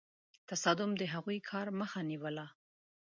تصادم 0.49 0.91
د 0.97 1.01
هغوی 1.13 1.37
کار 1.49 1.67
مخه 1.79 1.99
نیوله. 2.09 2.45